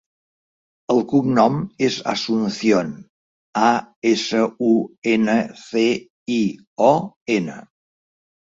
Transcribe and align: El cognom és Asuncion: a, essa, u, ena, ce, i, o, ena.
El 0.93 1.01
cognom 1.11 1.59
és 1.87 1.97
Asuncion: 2.13 2.89
a, 3.67 3.69
essa, 4.15 4.41
u, 4.73 4.73
ena, 5.15 5.39
ce, 5.69 5.85
i, 6.41 6.41
o, 6.91 6.91
ena. 7.39 7.63